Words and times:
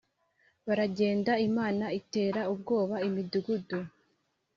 Baragenda 0.67 1.31
Imana 1.47 1.85
itera 1.99 2.41
ubwoba 2.53 2.95
imidugudu 3.07 3.79